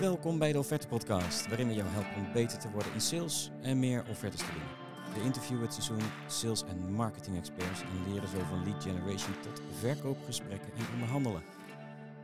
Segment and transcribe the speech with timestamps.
[0.00, 3.50] Welkom bij de Offerte Podcast, waarin we jou helpen om beter te worden in sales
[3.62, 5.14] en meer offertes te doen.
[5.14, 9.62] We interviewen het seizoen sales en marketing experts en leren zo van lead generation tot
[9.78, 11.42] verkoopgesprekken en onderhandelen.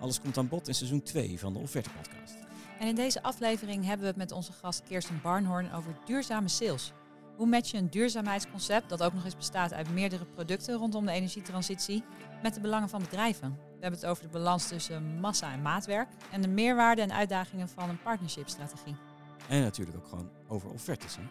[0.01, 2.35] Alles komt aan bod in seizoen 2 van de Offerte Podcast.
[2.79, 6.93] En in deze aflevering hebben we het met onze gast Kirsten Barnhorn over duurzame sales.
[7.37, 11.13] Hoe match je een duurzaamheidsconcept, dat ook nog eens bestaat uit meerdere producten rondom de
[11.13, 12.04] energietransitie,
[12.43, 13.65] met de belangen van bedrijven?
[13.77, 17.69] We hebben het over de balans tussen massa en maatwerk en de meerwaarde en uitdagingen
[17.69, 18.97] van een partnershipstrategie.
[19.49, 21.16] En natuurlijk ook gewoon over offertes.
[21.16, 21.23] Hè?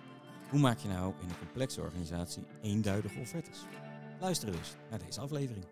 [0.50, 3.66] Hoe maak je nou in een complexe organisatie eenduidige offertes?
[4.20, 5.66] Luister dus naar deze aflevering.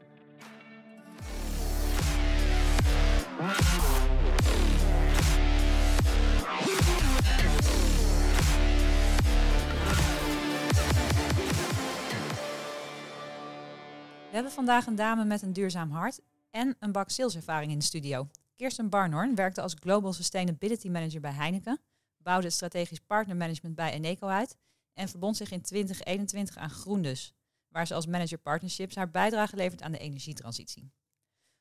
[14.29, 16.19] We hebben vandaag een dame met een duurzaam hart
[16.53, 18.27] en een bak saleservaring in de studio.
[18.55, 21.81] Kirsten Barnhorn werkte als Global Sustainability Manager bij Heineken,
[22.17, 24.57] bouwde het strategisch partnermanagement bij Eneco uit
[24.93, 27.33] en verbond zich in 2021 aan Groendus,
[27.67, 30.91] waar ze als manager partnerships haar bijdrage levert aan de energietransitie.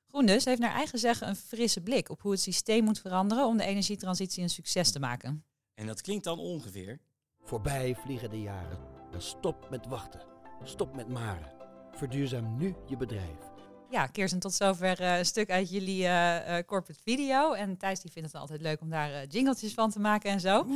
[0.07, 3.57] Groendus heeft naar eigen zeggen een frisse blik op hoe het systeem moet veranderen om
[3.57, 5.45] de energietransitie een succes te maken.
[5.75, 7.01] En dat klinkt dan ongeveer.
[7.41, 8.79] Voorbij vliegen de jaren.
[9.17, 10.23] Stop met wachten.
[10.63, 11.53] Stop met maren.
[11.93, 13.52] Verduurzaam nu je bedrijf.
[13.93, 17.53] Ja, Kirsten, tot zover eh, een stuk uit jullie eh, eh, corporate video.
[17.53, 20.41] En Thijs die vindt het altijd leuk om daar eh, jingletjes van te maken en
[20.41, 20.67] zo.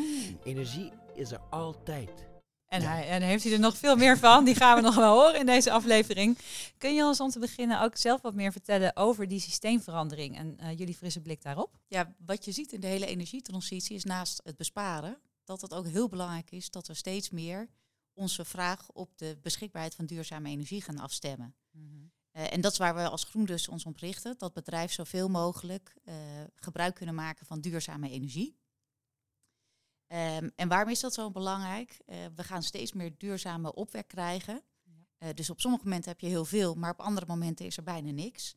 [0.45, 2.11] Energie is er altijd.
[2.69, 4.45] En, hij, en heeft hij er nog veel meer van.
[4.45, 6.39] Die gaan we nog wel horen in deze aflevering.
[6.78, 10.58] Kun je ons om te beginnen ook zelf wat meer vertellen over die systeemverandering en
[10.58, 11.78] eh, jullie frisse blik daarop?
[11.89, 15.86] Ja, wat je ziet in de hele energietransitie is naast het besparen, dat het ook
[15.86, 17.69] heel belangrijk is dat we steeds meer
[18.14, 21.55] onze vraag op de beschikbaarheid van duurzame energie gaan afstemmen.
[22.37, 25.97] Eh, en dat is waar we als GroenDus ons op richten, dat bedrijven zoveel mogelijk
[26.05, 26.15] eh,
[26.55, 28.56] gebruik kunnen maken van duurzame energie.
[30.06, 31.98] Ehm, en waarom is dat zo belangrijk?
[32.07, 34.63] Eh, we gaan steeds meer duurzame opwek krijgen.
[35.35, 38.11] Dus op sommige momenten heb je heel veel, maar op andere momenten is er bijna
[38.11, 38.57] niks.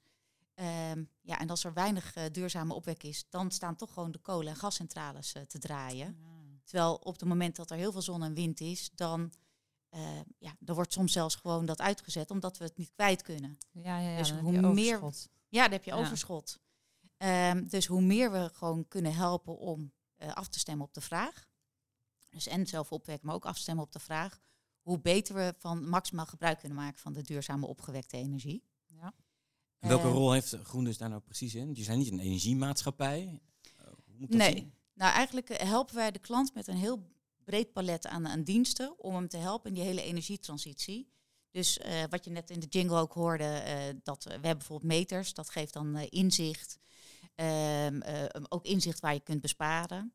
[0.53, 4.49] Ehm, ja, en als er weinig duurzame opwek is, dan staan toch gewoon de kolen-
[4.51, 6.17] en gascentrales te draaien.
[6.63, 9.31] Terwijl op het moment dat er heel veel zon en wind is, dan,
[9.89, 13.57] eh, ja, dan wordt soms zelfs gewoon dat uitgezet, omdat we het niet kwijt kunnen.
[13.71, 14.17] Ja, ja, ja.
[14.17, 15.29] Dus dan heb hoe je meer- overschot.
[15.47, 15.97] Ja, dan heb je Ja.
[15.97, 16.59] overschot.
[17.17, 21.01] Ehm, dus hoe meer we gewoon kunnen helpen om eh, af te stemmen op de
[21.01, 21.47] vraag,
[22.29, 24.39] dus en zelf opwekken, maar ook afstemmen op de vraag,
[24.81, 28.63] hoe beter we van maximaal gebruik kunnen maken van de duurzame opgewekte energie.
[28.85, 29.13] Ja.
[29.79, 31.75] En welke Eh, rol heeft Groendus daar nou precies in?
[31.75, 33.39] Je zijn niet een energiemaatschappij.
[33.77, 34.53] Eh, hoe moet dat Nee.
[34.55, 34.73] zien?
[34.93, 37.03] Nou, eigenlijk eh, helpen wij de klant met een heel
[37.49, 41.09] breed palet aan, diensten om hem te helpen in die hele energietransitie.
[41.51, 44.91] Dus eh, wat je net in de jingle ook hoorde, eh, dat we hebben bijvoorbeeld
[44.91, 46.79] meters, dat geeft dan eh, inzicht.
[47.35, 50.13] Ehm, eh, ook inzicht waar je kunt besparen.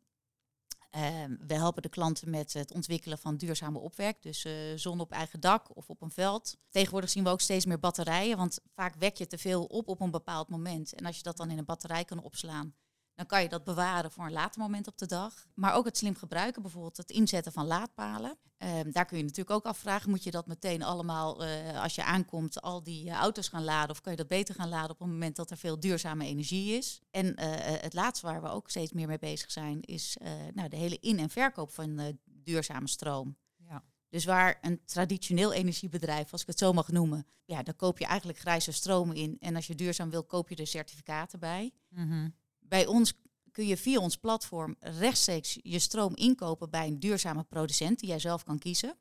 [0.90, 5.40] Ehm, we helpen de klanten met het ontwikkelen van duurzame opwek, dus zon op eigen
[5.40, 6.56] dak of op een veld.
[6.68, 10.00] Tegenwoordig zien we ook steeds meer batterijen, want vaak wek je te veel op op
[10.00, 10.94] een bepaald moment.
[10.94, 12.74] En als je dat dan in een batterij kan opslaan,
[13.14, 15.46] dan kan je dat bewaren voor een later moment op de dag.
[15.54, 18.38] Maar ook het slim gebruiken, bijvoorbeeld het inzetten van laadpalen.
[18.56, 22.04] Ehm, daar kun je natuurlijk ook afvragen, moet je dat meteen allemaal, eh, als je
[22.04, 23.90] aankomt, al die eh, auto's gaan laden?
[23.90, 26.76] Of kan je dat beter gaan laden op het moment dat er veel duurzame energie
[26.76, 27.00] is?
[27.10, 30.16] En eh, het laatste waar we ook steeds meer mee bezig zijn, is
[30.54, 33.36] nou, de hele in- en verkoop van duurzame stroom.
[33.56, 33.84] Ja.
[34.08, 38.06] Dus waar een traditioneel energiebedrijf, als ik het zo mag noemen, ja, dan koop je
[38.06, 39.36] eigenlijk grijze stroom in.
[39.40, 41.72] En als je duurzaam wil, koop je er certificaten bij.
[41.88, 42.28] Mhm.
[42.68, 43.12] Bij ons
[43.52, 48.18] kun je via ons platform rechtstreeks je stroom inkopen bij een duurzame producent die jij
[48.18, 48.98] zelf kan kiezen.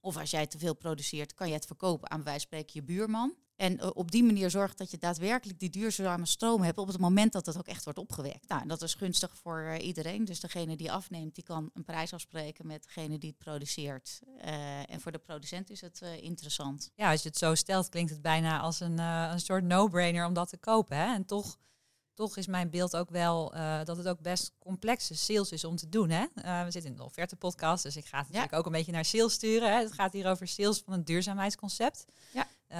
[0.00, 3.34] Of als jij te veel produceert, kan je het verkopen aan wijze van je buurman.
[3.56, 6.98] En eh, op die manier zorgt dat je daadwerkelijk die duurzame stroom hebt op het
[6.98, 8.48] moment dat het ook echt wordt opgewekt.
[8.48, 10.24] Nou, dat is gunstig voor eh, iedereen.
[10.24, 14.20] Dus degene die afneemt, die kan een prijs afspreken met degene die het produceert.
[14.38, 16.90] Eh, en voor de producent is het interessant.
[16.94, 20.34] ja, als je het zo stelt, klinkt het bijna als een, een soort no-brainer om
[20.34, 20.96] dat te kopen.
[20.96, 21.14] Hè?
[21.14, 21.58] En toch,
[22.14, 25.76] toch is mijn beeld ook wel eh, dat het ook best complexe sales is om
[25.76, 26.10] te doen.
[26.10, 26.24] Hè?
[26.34, 28.92] Eh, we zitten in de offerte podcast, dus ik ga het natuurlijk ook een beetje
[28.92, 29.72] naar sales sturen.
[29.72, 29.78] Hè?
[29.78, 32.04] Het gaat hier over sales van een duurzaamheidsconcept.
[32.32, 32.46] Ja.
[32.70, 32.78] Eh,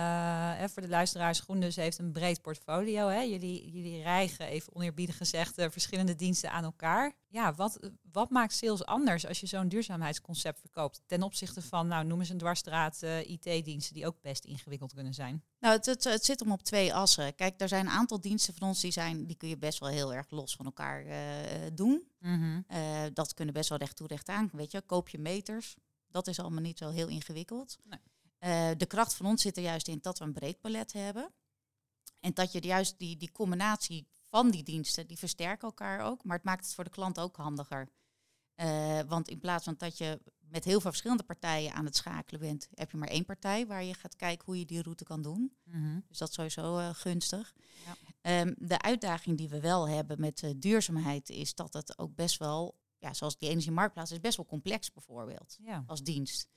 [0.56, 3.08] hè, voor de luisteraars, Groendus heeft een breed portfolio.
[3.08, 3.20] Hè?
[3.20, 7.12] Jullie, jullie rijgen, even oneerbiedig gezegd, eh, verschillende diensten aan elkaar.
[7.28, 7.78] Ja, wat,
[8.12, 11.02] wat maakt sales anders als je zo'n duurzaamheidsconcept verkoopt?
[11.06, 15.14] Ten opzichte van, nou, noem eens een dwarsstraat eh, IT-diensten die ook best ingewikkeld kunnen
[15.14, 15.44] zijn.
[15.60, 17.34] Nou, het, het, het zit hem op twee assen.
[17.34, 19.88] Kijk, er zijn een aantal diensten van ons die, zijn, die kun je best wel
[19.88, 21.16] heel erg los van elkaar eh,
[21.74, 22.08] doen.
[22.66, 24.50] Eh, dat kunnen best wel recht toe recht aan.
[24.52, 25.74] Weet je, koop je meters.
[26.10, 27.78] Dat is allemaal niet zo heel ingewikkeld.
[27.84, 28.00] Nee.
[28.40, 31.32] Eh, de kracht van ons zit er juist in dat we een breed palet hebben.
[32.20, 36.36] En dat je juist die, die combinatie van die diensten, die versterken elkaar ook, maar
[36.36, 37.88] het maakt het voor de klant ook handiger.
[38.54, 42.40] Eh, want in plaats van dat je met heel veel verschillende partijen aan het schakelen
[42.40, 45.22] bent, heb je maar één partij waar je gaat kijken hoe je die route kan
[45.22, 45.56] doen.
[45.64, 46.00] Mhm.
[46.08, 47.54] Dus dat is sowieso uh, gunstig.
[47.84, 47.96] Ja.
[48.20, 52.38] Ehm, de uitdaging die we wel hebben met uh, duurzaamheid is dat het ook best
[52.38, 55.84] wel, ja, zoals die energiemarktplaats, is best wel complex bijvoorbeeld Ja.
[55.86, 56.48] als dienst.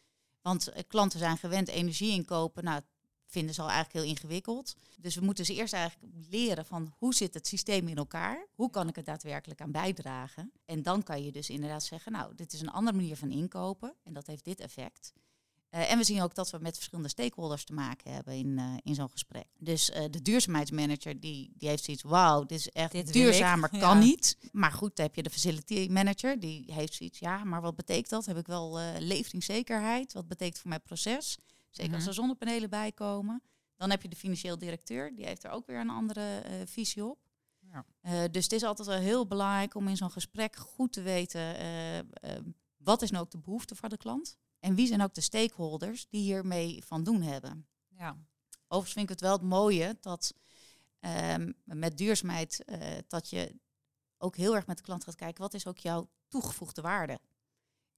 [0.44, 2.64] Want uh, klanten zijn gewend energie inkopen.
[2.64, 2.82] Nou,
[3.26, 4.76] vinden ze al eigenlijk heel ingewikkeld.
[4.98, 8.48] Dus we moeten ze eerst eigenlijk leren van hoe zit het systeem in elkaar?
[8.56, 10.52] Hoe kan ik er daadwerkelijk aan bijdragen?
[10.66, 13.94] En dan kan je dus inderdaad zeggen, nou, dit is een andere manier van inkopen
[14.04, 15.14] en dat heeft dit effect.
[15.76, 18.74] Uh, en we zien ook dat we met verschillende stakeholders te maken hebben in, uh,
[18.84, 19.46] in zo'n gesprek.
[19.60, 23.80] Dus uh, de duurzaamheidsmanager die, die heeft zoiets, wauw, dit is echt Dit duurzamer, kan
[23.80, 23.94] Ja.
[23.94, 24.38] niet.
[24.52, 28.10] Maar goed, dan heb je de facility manager, die heeft zoiets, ja, maar wat betekent
[28.10, 28.26] dat?
[28.26, 30.14] Heb ik wel leveringszekerheid?
[30.14, 31.38] Wat betekent voor mijn proces?
[31.70, 32.00] Zeker Mhm.
[32.00, 33.42] als er zonnepanelen bij komen.
[33.76, 37.20] Dan heb je de financieel directeur, die heeft er ook weer een andere visie op.
[37.60, 38.28] Ja.
[38.28, 41.56] Dus het is altijd wel heel belangrijk om in zo'n gesprek goed te weten
[42.78, 46.08] wat is nou ook de behoefte van de klant en wie zijn ook de stakeholders
[46.10, 47.68] die hiermee van doen hebben.
[47.88, 48.18] Ja.
[48.68, 50.34] Overigens vind ik het wel het mooie dat
[51.00, 52.78] um, met duurzaamheid uh,
[53.08, 53.56] dat je
[54.18, 57.20] ook heel erg met de klant gaat kijken wat is ook jouw toegevoegde waarde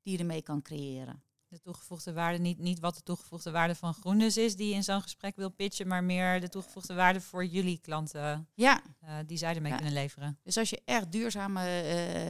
[0.02, 1.24] die je ermee kan creëren
[1.56, 4.84] de toegevoegde waarde, niet, niet wat de toegevoegde waarde van Groendes is die je in
[4.84, 8.82] zo'n gesprek wil pitchen, maar meer de toegevoegde waarde voor jullie klanten ja.
[9.04, 9.78] Uh, die zij ermee ja.
[9.78, 10.40] kunnen leveren.
[10.44, 11.84] Dus als je echt duurzame,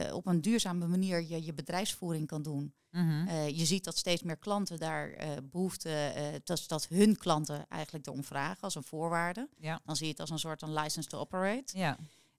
[0.06, 2.74] uh, op een duurzame manier je, je bedrijfsvoering kan doen.
[2.90, 3.28] Mm -hmm.
[3.28, 5.10] uh, je ziet dat steeds meer klanten daar
[5.42, 6.12] behoefte,
[6.44, 9.48] dat, dat hun klanten eigenlijk erom vragen als een voorwaarde.
[9.58, 9.80] Ja.
[9.84, 11.78] Dan zie je het als een soort een license to operate.
[11.78, 11.98] Ja.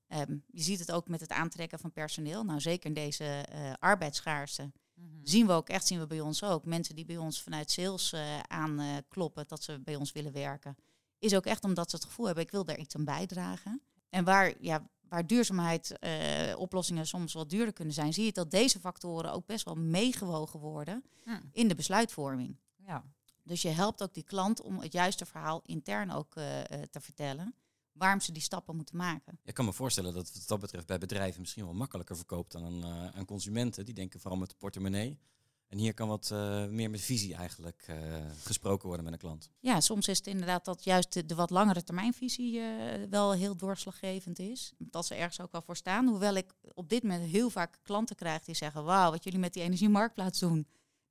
[0.10, 2.44] Um, je ziet het ook met het aantrekken van personeel.
[2.44, 3.45] Nou, zeker in deze
[3.80, 4.72] arbeidsschaarste.
[4.97, 5.07] Mhm.
[5.23, 6.65] Zien we ook echt, zien we bij ons ook.
[6.65, 10.77] Mensen die bij ons vanuit sales uh, aankloppen uh, dat ze bij ons willen werken.
[11.19, 13.81] Is ook echt omdat ze het gevoel hebben, ik wil daar iets aan bijdragen.
[14.09, 18.51] En waar, ja, waar duurzaamheid uh, oplossingen soms wat duurder kunnen zijn, zie je dat
[18.51, 21.39] deze factoren ook best wel meegewogen worden hm.
[21.51, 22.57] in de besluitvorming.
[22.85, 23.03] Ja.
[23.43, 26.43] Dus je helpt ook die klant om het juiste verhaal intern ook uh,
[26.89, 27.55] te vertellen
[27.97, 29.39] waarom ze die stappen moeten maken.
[29.44, 32.51] Ik kan me voorstellen dat het wat dat betreft bij bedrijven misschien wel makkelijker verkoopt
[32.51, 33.85] dan aan, uh, aan consumenten.
[33.85, 35.19] Die denken vooral met de portemonnee.
[35.67, 37.95] En hier kan wat uh, meer met visie eigenlijk uh,
[38.44, 39.49] gesproken worden met een klant.
[39.59, 42.61] Ja, soms is het inderdaad dat juist de, de wat langere termijnvisie
[43.09, 44.73] wel heel doorslaggevend is.
[44.77, 46.07] Dat ze ergens ook al voor staan.
[46.07, 48.83] Hoewel ik op dit moment heel vaak klanten krijg die zeggen...
[48.83, 50.67] wauw, wat jullie met die energiemarktplaats doen...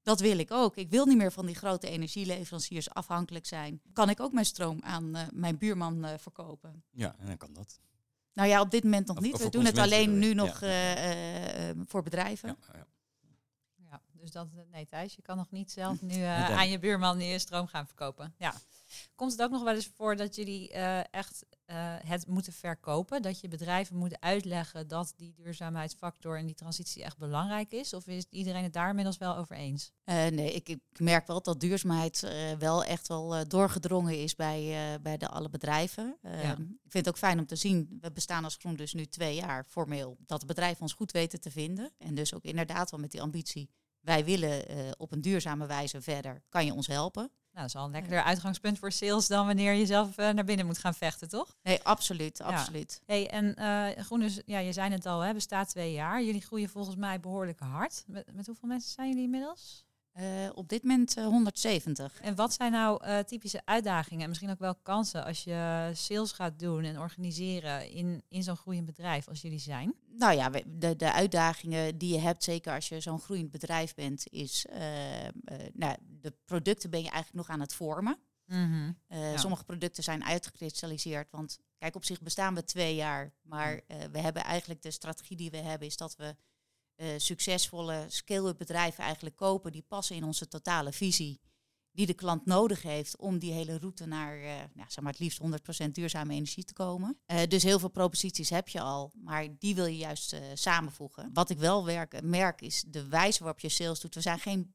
[0.07, 0.77] Dat wil ik ook.
[0.77, 3.81] Ik wil niet meer van die grote energieleveranciers afhankelijk zijn.
[3.93, 6.85] Kan ik ook mijn stroom aan uh, mijn buurman uh, verkopen?
[6.91, 7.81] Ja, en dan kan dat.
[8.33, 9.35] Nou ja, op dit moment nog Of- niet.
[9.35, 10.61] of We doen het alleen consumenten nu nog?
[10.61, 12.49] Ja, uh, voor bedrijven.
[12.49, 12.87] Ja, ja.
[14.27, 16.19] Dus dat, nee Thijs, je kan nog niet zelf nu uh,
[16.49, 16.57] nee.
[16.57, 18.35] aan je buurman je stroom gaan verkopen.
[18.39, 18.55] Ja.
[19.15, 23.23] Komt het ook nog wel eens voor dat jullie uh, echt uh, het moeten verkopen?
[23.23, 27.93] Dat je bedrijven moeten uitleggen dat die duurzaamheidsfactor en die transitie echt belangrijk is?
[27.95, 29.93] Of is iedereen het daar inmiddels wel over eens?
[30.05, 34.35] Uh, nee, ik, ik merk wel dat duurzaamheid uh, wel echt wel uh, doorgedrongen is
[34.35, 36.17] bij, uh, bij de alle bedrijven.
[36.23, 36.53] Uh, Ja.
[36.53, 39.35] Ik vind het ook fijn om te zien, we bestaan als Groen dus nu twee
[39.35, 41.91] jaar formeel, dat de bedrijven ons goed weten te vinden.
[41.99, 43.71] En dus ook inderdaad wel met die ambitie,
[44.07, 47.23] wij willen uh, op een duurzame wijze verder, kan je ons helpen?
[47.23, 50.45] Nou, dat is al een lekkerder uitgangspunt voor sales dan wanneer je zelf uh, naar
[50.45, 51.57] binnen moet gaan vechten, toch?
[51.63, 53.01] Nee, absoluut, absoluut.
[53.07, 56.23] Hey, en uh, ja, je zei het al, hè, bestaat twee jaar.
[56.23, 58.05] Jullie groeien volgens mij behoorlijk hard.
[58.07, 59.86] Met, met hoeveel mensen zijn jullie inmiddels?
[60.21, 62.21] Uh, op dit moment uh, 170.
[62.21, 66.33] En wat zijn nou uh, typische uitdagingen en misschien ook wel kansen als je sales
[66.33, 69.95] gaat doen en organiseren in, in zo'n groeiend bedrijf als jullie zijn?
[70.07, 74.27] Nou ja, de, de uitdagingen die je hebt, zeker als je zo'n groeiend bedrijf bent,
[74.31, 74.67] is
[75.73, 78.19] nou, de producten ben je eigenlijk nog aan het vormen.
[78.47, 79.37] Mm Ja.
[79.37, 84.19] Sommige producten zijn uitgekristalliseerd, want kijk, op zich bestaan we twee jaar, maar uh, we
[84.19, 86.37] hebben eigenlijk de strategie die we hebben, is dat we
[86.97, 91.41] uh, succesvolle scale-up bedrijven eigenlijk kopen die passen in onze totale visie,
[91.91, 95.21] die de klant nodig heeft om die hele route naar, uh, nou, zeg maar het
[95.21, 95.41] liefst
[95.87, 97.19] 100% duurzame energie te komen.
[97.27, 101.31] Uh, dus heel veel proposities heb je al, maar die wil je juist samenvoegen.
[101.33, 101.85] Wat ik wel
[102.23, 104.15] merk is de wijze waarop je sales doet.
[104.15, 104.75] We zijn geen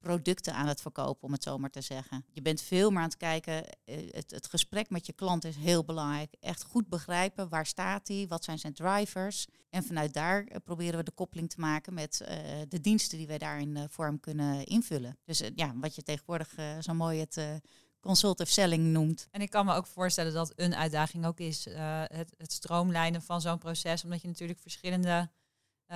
[0.00, 2.24] producten aan het verkopen, om het zo maar te zeggen.
[2.32, 3.64] Je bent veel meer aan het kijken.
[3.84, 6.34] eh, Het, het gesprek met je klant is heel belangrijk.
[6.40, 9.46] Echt goed begrijpen waar staat hij, wat zijn zijn drivers.
[9.70, 12.36] En vanuit daar eh, proberen we de koppeling te maken met eh,
[12.68, 15.18] de diensten die wij daarin hem kunnen invullen.
[15.24, 17.60] Dus ja, wat je tegenwoordig zo mooi het
[18.00, 19.28] consultative selling noemt.
[19.30, 21.64] En ik kan me ook voorstellen dat een uitdaging ook is
[22.06, 25.30] het, het stroomlijnen van zo'n proces, omdat je natuurlijk verschillende,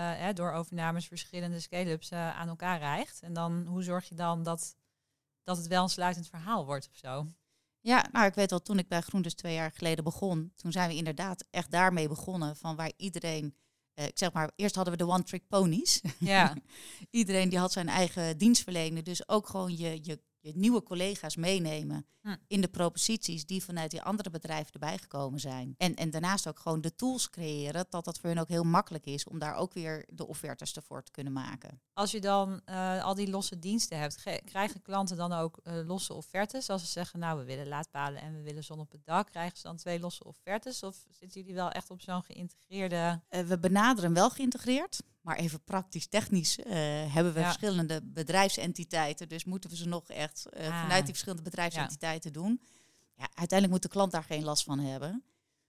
[0.01, 3.21] hè, door overnames, verschillende scale-ups eh, aan elkaar rijgt.
[3.21, 4.77] En dan, hoe zorg je dan dat,
[5.43, 7.27] dat het wel een sluitend verhaal wordt of zo?
[7.81, 10.89] Ja, nou ik weet wel, toen ik bij GroenDus twee jaar geleden begon, toen zijn
[10.89, 12.57] we inderdaad echt daarmee begonnen.
[12.57, 13.57] Van waar iedereen,
[13.95, 16.01] eh, ik zeg maar, eerst hadden we de one-trick ponies.
[16.19, 16.55] Ja,
[17.11, 19.05] iedereen die had zijn eigen dienstverlener.
[19.05, 22.35] Dus ook gewoon je, je, je nieuwe collega's meenemen Hm.
[22.47, 25.75] in de proposities die vanuit die andere bedrijven erbij gekomen zijn.
[25.79, 29.07] En, en daarnaast ook gewoon de tools creëren, dat dat voor hun ook heel makkelijk
[29.07, 31.81] is om daar ook weer de offertes ervoor te kunnen maken.
[31.93, 35.75] als je dan eh, al die losse diensten hebt, ge- krijgen klanten dan ook eh,
[35.87, 36.71] losse offertes?
[36.71, 39.57] Als ze zeggen, nou, we willen laadpalen en we willen zon op het dak, krijgen
[39.57, 40.83] ze dan twee losse offertes?
[40.83, 43.21] Of zitten jullie wel echt op zo'n geïntegreerde...
[43.29, 46.73] Eh, we benaderen wel geïntegreerd, maar even praktisch technisch eh,
[47.15, 47.45] hebben we Ja.
[47.45, 49.29] verschillende bedrijfsentiteiten.
[49.29, 50.81] Dus moeten we ze nog echt eh, Ah.
[50.81, 52.61] vanuit die verschillende bedrijfsentiteiten doen.
[53.17, 55.25] Ja, uiteindelijk moet de klant daar geen last van hebben.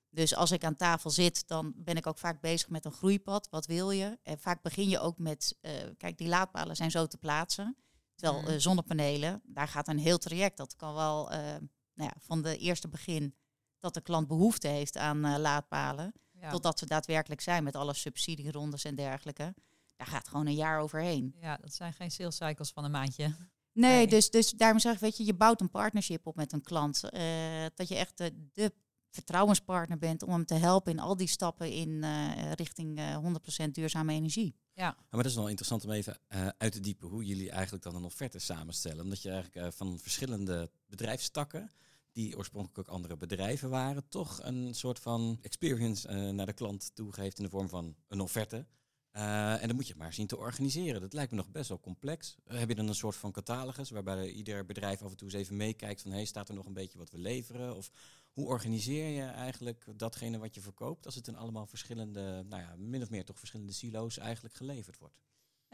[0.10, 3.48] Dus als ik aan tafel zit, dan ben ik ook vaak bezig met een groeipad.
[3.50, 4.20] Wat wil je?
[4.24, 7.76] En vaak begin je ook met, eh, kijk, die laadpalen zijn zo te plaatsen.
[8.16, 10.58] Terwijl eh, zonnepanelen, daar gaat een heel traject.
[10.58, 13.36] Dat kan wel nou ja, van de eerste begin
[13.80, 16.14] dat de klant behoefte heeft aan laadpalen
[16.46, 19.54] Ja, totdat ze daadwerkelijk zijn met alle subsidierondes en dergelijke.
[19.96, 21.36] Daar gaat gewoon een jaar overheen.
[21.42, 23.24] ja, dat zijn geen sales cycles van een maandje.
[23.72, 24.08] Nee, Nee.
[24.08, 27.04] Dus, dus daarom zeg ik, weet je, je bouwt een partnership op met een klant.
[27.10, 28.74] eh, dat je echt de, de
[29.10, 33.72] vertrouwenspartner bent om hem te helpen in al die stappen in eh, richting eh 100%
[33.72, 34.56] duurzame energie.
[34.74, 37.84] Ja, maar dat is wel interessant om even eh, uit te diepen hoe jullie eigenlijk
[37.84, 39.04] dan een offerte samenstellen.
[39.04, 41.72] Omdat je eigenlijk eh, van verschillende bedrijfstakken,
[42.16, 46.92] die oorspronkelijk ook andere bedrijven waren, toch een soort van experience eh, naar de klant
[46.94, 48.66] toegeeft in de vorm van een offerte.
[49.12, 51.02] Eh, en dan moet je het maar zien te organiseren.
[51.02, 52.36] Dat lijkt me nog best wel complex.
[52.46, 55.38] Eh, heb je dan een soort van catalogus waarbij ieder bedrijf af en toe eens
[55.38, 57.76] even meekijkt van hey, staat er nog een beetje wat we leveren?
[57.76, 57.92] Of
[58.32, 62.76] hoe organiseer je eigenlijk datgene wat je verkoopt als het in allemaal verschillende, nou ja,
[62.78, 65.22] min of meer toch verschillende silo's eigenlijk geleverd wordt?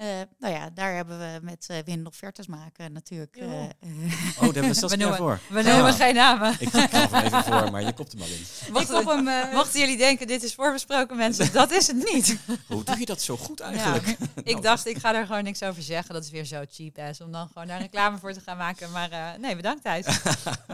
[0.01, 0.07] Eh,
[0.39, 3.35] nou ja, daar hebben we met eh winnen offertes maken natuurlijk.
[3.35, 5.39] Eh, Oh, daar hebben we noemen- voor.
[5.49, 6.55] We noemen Ah, geen namen.
[6.59, 8.95] Ik gaf hem even voor, maar je kopt hem al in.
[8.97, 12.37] Op hem, mochten jullie denken, dit is voorbesproken mensen, dat is het niet.
[12.67, 14.07] Hoe doe je dat zo goed eigenlijk?
[14.43, 16.13] Ik Nou, dacht, ik ga er gewoon niks over zeggen.
[16.13, 18.91] Dat is weer zo cheap ass om dan gewoon daar reclame voor te gaan maken.
[18.91, 20.05] Maar eh, nee, bedankt Thijs.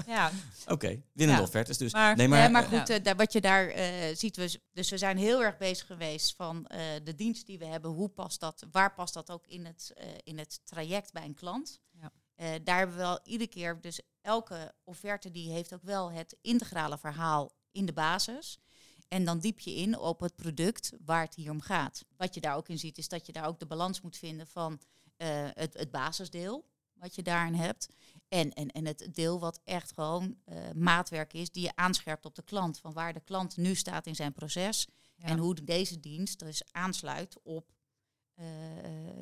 [0.08, 0.32] Ja,
[0.68, 1.48] Oké, winnende Ja.
[1.48, 1.94] offertes dus.
[1.94, 4.98] Maar- nee, maar, nee, maar goed, daar, wat je daar eh, ziet, we, dus we
[4.98, 8.66] zijn heel erg bezig geweest van eh, de dienst die we hebben, hoe past dat,
[8.72, 11.80] waar past dat ook in het, eh, in het traject bij een klant.
[11.92, 12.12] Ja.
[12.36, 16.38] Eh, daar hebben we wel iedere keer, dus elke offerte die heeft ook wel het
[16.42, 18.60] integrale verhaal in de basis.
[19.08, 22.06] En dan diep je in op het product waar het hier om gaat.
[22.18, 24.48] Wat je daar ook in ziet, is dat je daar ook de balans moet vinden
[24.48, 24.82] van
[25.18, 27.90] eh, het, het basisdeel, wat je daarin hebt.
[28.28, 30.38] En, en, en het deel wat echt gewoon
[30.76, 32.80] maatwerk is, die je aanscherpt op de klant.
[32.80, 34.88] Van waar de klant nu staat in zijn proces.
[35.16, 35.28] ja.
[35.28, 37.77] En hoe deze dienst dus aansluit op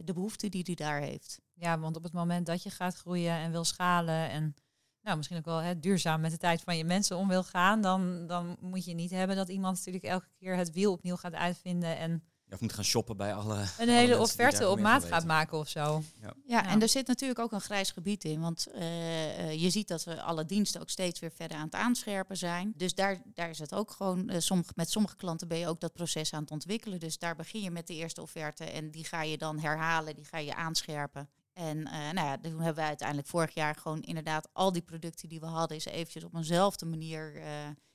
[0.03, 1.39] de behoeften die hij daar heeft.
[1.53, 4.55] ja, want op het moment dat je gaat groeien en wil schalen en
[5.01, 7.81] nou, misschien ook wel hè, duurzaam met de tijd van je mensen om wil gaan,
[7.81, 11.33] dan, dan moet je niet hebben dat iemand natuurlijk elke keer het wiel opnieuw gaat
[11.33, 12.23] uitvinden en
[12.55, 13.65] Of moet gaan shoppen bij alle.
[13.79, 15.57] een hele offerte op maat gaat maken.
[15.57, 16.03] of zo.
[16.21, 16.65] Ja, Ja.
[16.67, 18.41] en er zit natuurlijk ook een grijs gebied in.
[18.41, 21.75] Want eh, eh, je ziet dat we alle diensten ook steeds weer verder aan het
[21.75, 22.73] aanscherpen zijn.
[22.77, 25.93] Dus daar, daar is het ook gewoon, sommige, met sommige klanten ben je ook dat
[25.93, 26.99] proces aan het ontwikkelen.
[26.99, 30.25] Dus daar begin je met de eerste offerte en die ga je dan herhalen, die
[30.25, 31.29] ga je aanscherpen.
[31.53, 35.29] En eh, nou ja, toen hebben we uiteindelijk vorig jaar gewoon inderdaad al die producten
[35.29, 37.49] die we hadden, is eventjes op eenzelfde manier, eh,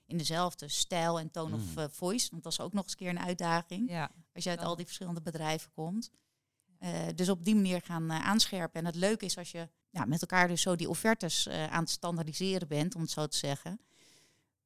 [0.07, 1.91] in dezelfde stijl en tone of Mm.
[1.91, 2.29] voice.
[2.31, 4.11] Want dat is ook nog eens een keer een uitdaging Ja,
[4.45, 6.11] als je uit al die verschillende bedrijven komt.
[6.79, 8.81] Eh, dus op die manier gaan eh, aanscherpen.
[8.81, 11.81] En het leuke is als je ja, met elkaar dus zo die offertes eh, aan
[11.81, 13.81] het standaardiseren bent, om het zo te zeggen.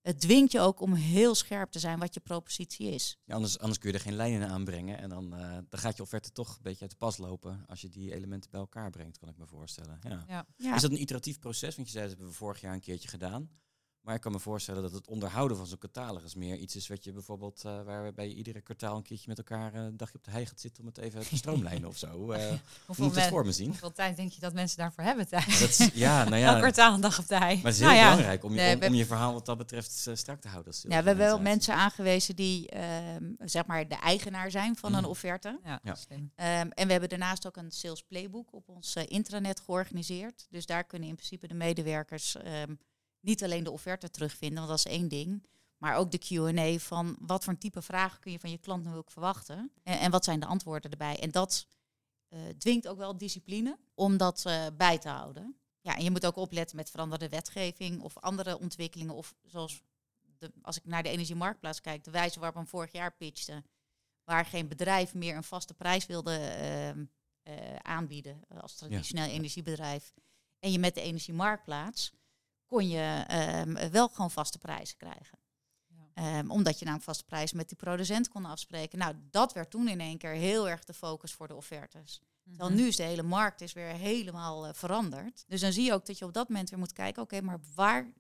[0.05, 3.19] Het dwingt je ook om heel scherp te zijn wat je propositie is.
[3.25, 4.99] Ja, anders, anders kun je er geen lijnen aanbrengen.
[4.99, 7.65] En dan, eh, dan gaat je offerte toch een beetje uit de pas lopen.
[7.67, 9.99] Als je die elementen bij elkaar brengt, kan ik me voorstellen.
[10.03, 10.25] Ja.
[10.29, 10.47] ja.
[10.57, 11.77] Ja, Is dat een iteratief proces?
[11.77, 13.51] Want je zei dat hebben we vorig jaar een keertje gedaan.
[14.05, 17.05] Maar ik kan me voorstellen dat het onderhouden van zo'n catalogus meer iets is wat
[17.05, 20.25] je bijvoorbeeld, eh, waarbij je iedere kwartaal een keertje met elkaar eh, een dagje op
[20.25, 22.31] de hei gaat zitten om het even te stroomlijnen of zo.
[22.33, 23.67] Eh, hoe Hoeveel, moet het voor me zien?
[23.69, 25.61] hoeveel tijd denk je dat mensen daarvoor hebben Thijs?
[25.61, 26.59] Dat is, ja, nou Elk ja.
[26.59, 27.55] kwartaal een dag op de hei.
[27.57, 29.59] Maar het is heel Nou ja, belangrijk om je, Nee, om, je verhaal wat dat
[29.59, 30.73] betreft eh, strak te houden.
[30.73, 34.93] als ja, we hebben wel mensen aangewezen die ehm, zeg maar de eigenaar zijn van
[34.95, 35.09] een Mhm.
[35.11, 35.61] offerte.
[35.65, 35.81] Ja.
[36.35, 40.47] Ehm, en we hebben daarnaast ook een sales playbook op ons eh, intranet georganiseerd.
[40.51, 42.75] Dus daar kunnen in principe de medewerkers ehm,
[43.25, 45.47] niet alleen de offerte terugvinden, want dat is één ding.
[45.79, 48.85] Maar ook de Q&A van wat voor een type vragen kun je van je klant
[48.85, 49.73] nu ook verwachten.
[49.83, 51.21] En, en wat zijn de antwoorden erbij.
[51.21, 51.67] En dat
[52.29, 55.57] eh, dwingt ook wel discipline om dat eh, bij te houden.
[55.81, 59.15] Ja, en je moet ook opletten met veranderde wetgeving of andere ontwikkelingen.
[59.15, 59.83] Of zoals
[60.39, 63.65] de, als ik naar de energiemarktplaats kijk, de wijze waarop we hem vorig jaar pitchten
[64.25, 67.05] waar geen bedrijf meer een vaste prijs wilde ehm,
[67.43, 70.13] eh, aanbieden als traditioneel energiebedrijf.
[70.59, 72.13] En je met de energiemarktplaats
[72.75, 75.39] kon je ehm, wel gewoon vaste prijzen krijgen.
[75.87, 75.97] Ja.
[76.15, 78.99] Ehm, omdat je namelijk vaste prijzen met die producent kon afspreken.
[78.99, 82.21] Nou, dat werd toen in één keer heel erg de focus voor de offertes.
[82.45, 82.79] Terwijl Mhm.
[82.79, 85.45] nu is de hele markt is weer helemaal eh, veranderd.
[85.49, 87.59] Dus dan zie je ook dat je op dat moment weer moet kijken, oké, maar
[87.75, 88.13] waar,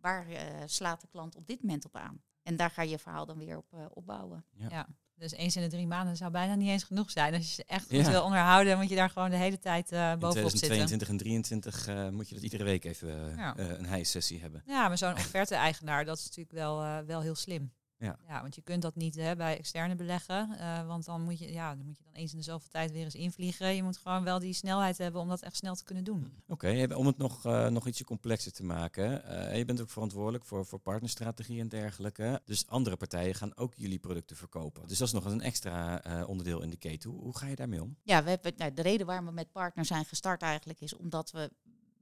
[0.00, 2.22] waar eh, slaat de klant op dit moment op aan?
[2.42, 4.44] En daar ga je je verhaal dan weer op uh, opbouwen.
[4.52, 4.66] Ja.
[4.70, 4.86] Ja.
[5.18, 7.34] Dus eens in de drie maanden zou bijna niet eens genoeg zijn.
[7.34, 8.10] Als je ze echt goed Ja.
[8.10, 10.68] wil onderhouden, moet je daar gewoon de hele tijd uh, In bovenop zitten.
[10.68, 13.54] 2022 en 2023 uh, moet je dat iedere week even uh, Ja.
[13.58, 14.62] een high-sessie hebben.
[14.66, 17.72] Ja, maar zo'n offerte-eigenaar, dat is natuurlijk wel, wel heel slim.
[17.98, 18.18] Ja.
[18.28, 20.48] ja, want je kunt dat niet hè, bij externe beleggen.
[20.50, 22.92] Uh, want dan moet, je, ja, dan moet je dan eens in de zoveel tijd
[22.92, 23.74] weer eens invliegen.
[23.74, 26.32] Je moet gewoon wel die snelheid hebben om dat echt snel te kunnen doen.
[26.48, 29.22] Oké, okay, om het nog, uh, nog ietsje complexer te maken.
[29.26, 32.40] Uh, je bent ook verantwoordelijk voor, voor partnerstrategie en dergelijke.
[32.44, 34.88] Dus andere partijen gaan ook jullie producten verkopen.
[34.88, 37.10] Dus dat is nog een extra uh, onderdeel in de keten.
[37.10, 37.96] Hoe, hoe, ga je daarmee om?
[38.02, 41.30] Ja, we hebben, nou, de reden waarom we met partners zijn gestart eigenlijk is omdat
[41.30, 41.50] we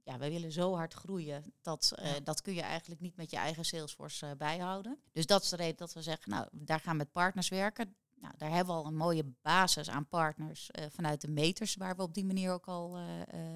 [0.03, 1.53] ja, wij willen zo hard groeien.
[1.61, 2.19] Dat, uh, Ja.
[2.19, 4.99] dat kun je eigenlijk niet met je eigen Salesforce uh, bijhouden.
[5.11, 7.95] Dus dat is de reden dat we zeggen, nou, daar gaan we met partners werken.
[8.15, 11.95] Nou, daar hebben we al een mooie basis aan partners uh, vanuit de meters, waar
[11.95, 12.97] we op die manier ook al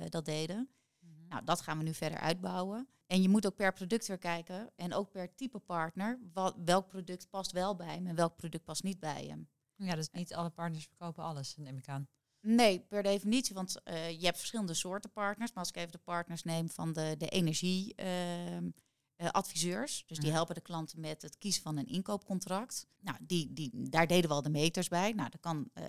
[0.10, 0.70] dat deden.
[1.00, 1.28] Mhm.
[1.28, 2.88] Nou, dat gaan we nu verder uitbouwen.
[3.08, 6.20] En je moet ook per product weer kijken en ook per type partner.
[6.34, 9.50] Wat, welk product past wel bij hem en welk product past niet bij hem.
[9.76, 12.08] Ja, dus niet alle partners verkopen alles, neem ik aan.
[12.50, 15.50] Nee, per definitie, want uh, je hebt verschillende soorten partners.
[15.50, 20.36] Maar als ik even de partners neem van de, de energieadviseurs, uh, dus die Mhm.
[20.36, 22.88] helpen de klanten met het kiezen van een inkoopcontract.
[23.00, 25.12] Nou, die, die, daar deden we al de meters bij.
[25.12, 25.84] Nou, dan kan uh,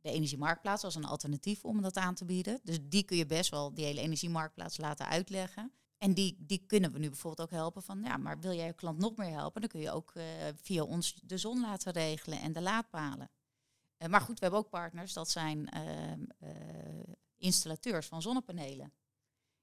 [0.00, 2.60] de energiemarktplaats als een alternatief om dat aan te bieden.
[2.62, 5.72] Dus die kun je best wel, die hele energiemarktplaats, laten uitleggen.
[5.98, 8.72] En die, die kunnen we nu bijvoorbeeld ook helpen van, ja, maar wil jij je
[8.72, 10.12] klant nog meer helpen, dan kun je ook
[10.62, 13.30] via ons de zon laten regelen en de laadpalen.
[14.02, 18.92] Uh, maar goed, we hebben ook partners, dat zijn uh, uh, installateurs van zonnepanelen.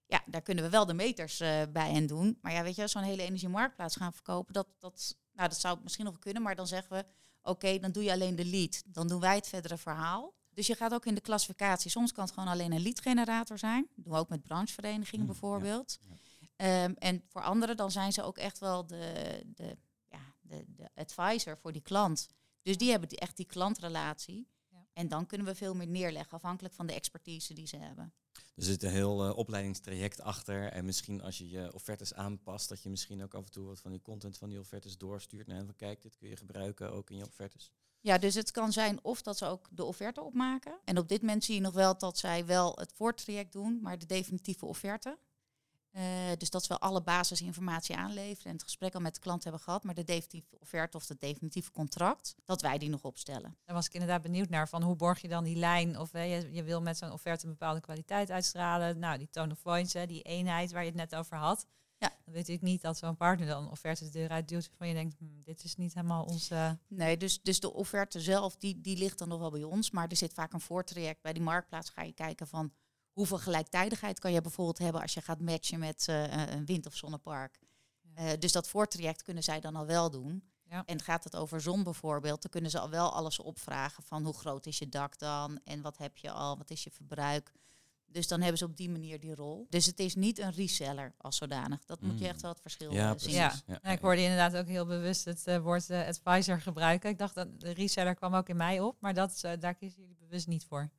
[0.05, 2.38] Ja, daar kunnen we wel de meters uh, bij hen doen.
[2.41, 6.05] Maar ja, weet je, zo'n hele energiemarktplaats gaan verkopen, dat, dat, nou, dat zou misschien
[6.05, 6.41] nog kunnen.
[6.41, 7.05] Maar dan zeggen we,
[7.39, 8.84] oké, okay, dan doe je alleen de lead.
[8.86, 10.34] Dan doen wij het verdere verhaal.
[10.53, 11.91] Dus je gaat ook in de klassificatie.
[11.91, 13.87] Soms kan het gewoon alleen een leadgenerator zijn.
[13.96, 16.00] Dat doen we ook met brancheverenigingen Mm, bijvoorbeeld.
[16.01, 16.07] ja,
[16.57, 16.83] ja.
[16.83, 20.90] Um, en voor anderen, dan zijn ze ook echt wel de, de, ja, de, de
[20.96, 22.27] advisor voor die klant.
[22.61, 24.48] Dus die hebben die, echt die klantrelatie.
[24.67, 24.87] Ja.
[24.93, 28.13] En dan kunnen we veel meer neerleggen, afhankelijk van de expertise die ze hebben.
[28.55, 30.72] Er zit een heel uh, opleidingstraject achter.
[30.72, 33.79] En misschien als je je offertes aanpast, dat je misschien ook af en toe wat
[33.79, 35.48] van die content van die offertes doorstuurt.
[35.48, 37.72] naar van kijk, dit kun je gebruiken ook in je offertes.
[38.01, 40.79] Ja, dus het kan zijn of dat ze ook de offerte opmaken.
[40.83, 44.00] En op dit moment zie je nog wel dat zij wel het voortraject doen, maar
[44.00, 45.17] de definitieve offerte.
[45.92, 46.04] Uh,
[46.38, 49.84] dus dat we alle basisinformatie aanleveren en het gesprek al met de klant hebben gehad,
[49.84, 53.58] maar de definitieve offerte of het definitieve contract, dat wij die nog opstellen.
[53.66, 56.00] Daar was ik inderdaad benieuwd naar, van hoe borg je dan die lijn?
[56.00, 59.00] Of je, je wil met zo'n offerte een bepaalde kwaliteit uitstralen.
[59.00, 61.66] Nou, die tone of voice, hè, die eenheid waar je het net over had.
[61.98, 62.18] Ja.
[62.25, 64.94] Dan weet ik niet dat zo'n partner dan een offerte de deur uitduwt waarvan je
[64.94, 66.78] denkt, hm, dit is niet helemaal onze...
[66.88, 70.08] Nee, dus, dus de offerte zelf, die, die ligt dan nog wel bij ons, maar
[70.08, 71.22] er zit vaak een voortraject.
[71.22, 72.72] Bij die marktplaats ga je kijken van
[73.11, 76.95] hoeveel gelijktijdigheid kan je bijvoorbeeld hebben als je gaat matchen met uh, een wind- of
[76.95, 77.59] zonnepark.
[78.15, 78.24] Ja.
[78.24, 80.43] Uh, dus dat voortraject kunnen zij dan al wel doen.
[80.69, 80.83] Ja.
[80.85, 84.33] En gaat het over zon bijvoorbeeld, dan kunnen ze al wel alles opvragen van hoe
[84.33, 87.51] groot is je dak dan en wat heb je al, wat is je verbruik.
[88.11, 89.67] Dus dan hebben ze op die manier die rol.
[89.69, 91.85] Dus het is niet een reseller als zodanig.
[91.85, 93.33] Dat moet je echt wel het verschil ja, zien.
[93.33, 93.53] Ja.
[93.67, 97.09] Ja, Ja, ik hoorde inderdaad ook heel bewust het uh, woord uh, advisor gebruiken.
[97.09, 100.01] Ik dacht dat de reseller kwam ook in mij op, maar dat, uh, daar kiezen
[100.01, 100.89] jullie bewust niet voor.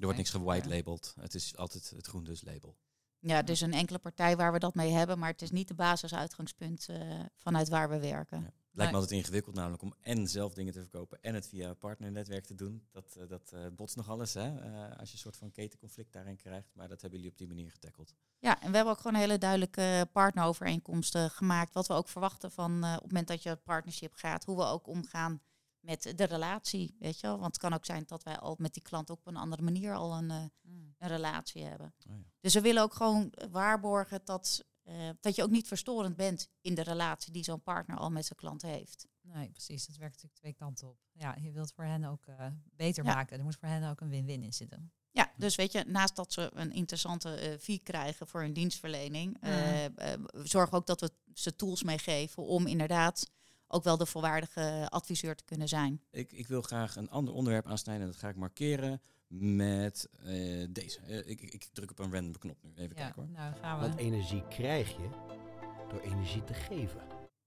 [0.00, 1.14] Er wordt niks gewhite-labeled.
[1.20, 2.76] Het is altijd het groen dus label.
[3.18, 5.74] Ja, dus een enkele partij waar we dat mee hebben, maar het is niet de
[5.74, 8.40] basisuitgangspunt uh, vanuit waar we werken.
[8.40, 8.52] Ja.
[8.72, 12.44] Lijkt me altijd ingewikkeld namelijk om en zelf dingen te verkopen en het via partnernetwerk
[12.44, 12.86] te doen.
[12.90, 14.48] Dat, uh, dat uh, botst nog alles, hè?
[14.98, 16.74] Als je een soort van ketenconflict daarin krijgt.
[16.74, 18.14] Maar dat hebben jullie op die manier getackeld.
[18.38, 21.74] Ja, en we hebben ook gewoon hele duidelijke partnerovereenkomsten gemaakt.
[21.74, 24.64] Wat we ook verwachten van op het moment dat je het partnership gaat, hoe we
[24.64, 25.40] ook omgaan
[25.80, 27.38] met de relatie, weet je wel.
[27.38, 29.62] Want het kan ook zijn dat wij al met die klant ook op een andere
[29.62, 30.94] manier al een, uh, Mm.
[30.98, 31.94] een relatie hebben.
[32.10, 32.24] Oh ja.
[32.40, 36.74] Dus we willen ook gewoon waarborgen dat, uh, dat je ook niet verstorend bent in
[36.74, 39.06] de relatie die zo'n partner al met zijn klant heeft.
[39.22, 39.86] Nee, precies.
[39.86, 40.98] Dat werkt natuurlijk twee kanten op.
[41.12, 43.14] Ja, je wilt voor hen ook uh, beter Ja.
[43.14, 43.38] maken.
[43.38, 44.92] Er moet voor hen ook een win-win in zitten.
[45.10, 49.36] Ja, dus weet je, naast dat ze een interessante uh, fee krijgen voor hun dienstverlening,
[49.40, 49.48] Mm.
[49.50, 49.90] uh, uh,
[50.42, 53.30] zorgen we ook dat we ze tools meegeven om inderdaad
[53.72, 56.00] ook wel de volwaardige adviseur te kunnen zijn.
[56.10, 58.06] Ik, ik wil graag een ander onderwerp aansnijden.
[58.06, 61.00] Dat ga ik markeren met uh, deze.
[61.08, 62.70] Uh, ik, ik, druk op een random knop nu.
[62.70, 63.30] Even ja, kijken hoor.
[63.30, 63.86] Nou, gaan we.
[63.86, 65.08] Want energie krijg je
[65.88, 67.00] door energie te geven.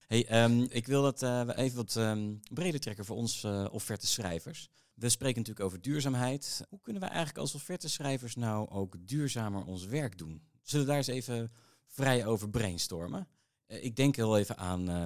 [0.06, 3.66] Hey, um, ik wil dat uh, we even wat um, breder trekken voor ons uh,
[3.70, 4.68] offerte schrijvers.
[4.94, 6.66] We spreken natuurlijk over duurzaamheid.
[6.68, 10.42] Hoe kunnen we eigenlijk als offerte schrijvers nou ook duurzamer ons werk doen?
[10.62, 11.52] Zullen we daar eens even
[11.86, 13.28] vrij over brainstormen.
[13.66, 15.04] Eh, ik denk heel even aan, eh,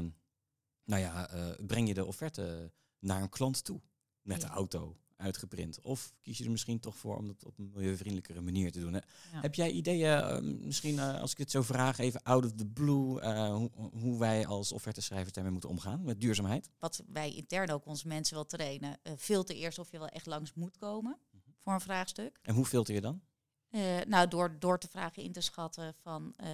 [0.88, 3.80] nou ja, eh, breng je de offerte naar een klant toe
[4.22, 5.80] met de auto uitgeprint?
[5.80, 8.92] Of kies je er misschien toch voor om dat op een milieuvriendelijkere manier te doen?
[8.92, 9.00] Hè?
[9.32, 9.40] Ja.
[9.40, 12.66] Heb jij ideeën, eh, misschien eh, als ik het zo vraag, even out of the
[12.66, 13.20] blue,
[13.50, 16.70] hoe, hoe wij als offerteschrijvers daarmee moeten omgaan met duurzaamheid?
[16.78, 18.98] Wat wij intern ook onze mensen wel trainen.
[19.18, 21.18] filter eerst of je wel echt langs moet komen
[21.58, 22.38] voor een vraagstuk.
[22.42, 23.22] En hoe filter je dan?
[23.70, 26.34] Eh, nou, door, door te vragen in te schatten van...
[26.36, 26.50] eh,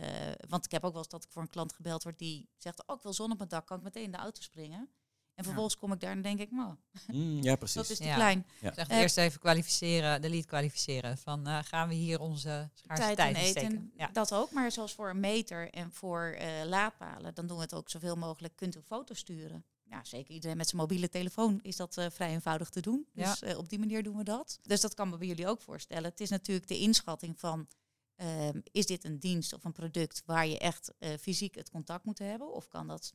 [0.49, 2.87] want ik heb ook wel eens dat ik voor een klant gebeld word die zegt...
[2.87, 4.89] Oh, ik wil zon op mijn dak, kan ik meteen in de auto springen?
[5.35, 6.75] En vervolgens kom ik daar en denk ik, nou,
[7.07, 7.75] Mm, ja, precies.
[7.77, 8.15] dat is te Ja.
[8.15, 8.47] klein.
[8.61, 11.19] Echt Eh, eerst even kwalificeren, de lead kwalificeren.
[11.19, 13.69] Van eh, gaan we hier onze Tijd en tijd in steken?
[13.71, 14.07] eten, Ja.
[14.13, 14.51] dat ook.
[14.51, 17.35] Maar zoals voor een meter en voor eh, laadpalen...
[17.35, 18.57] dan doen we het ook zoveel mogelijk.
[18.57, 19.65] Kunt u foto's sturen?
[19.85, 23.07] Ja, zeker iedereen met zijn mobiele telefoon is dat eh, vrij eenvoudig te doen.
[23.13, 23.31] Ja.
[23.31, 24.59] Dus eh, op die manier doen we dat.
[24.63, 26.11] Dus dat kan me bij jullie ook voorstellen.
[26.11, 27.69] Het is natuurlijk de inschatting van...
[28.15, 32.05] ehm, is dit een dienst of een product waar je echt eh, fysiek het contact
[32.05, 32.53] moet hebben?
[32.53, 33.13] Of kan dat